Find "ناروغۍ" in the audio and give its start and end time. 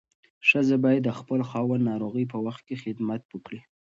1.89-2.25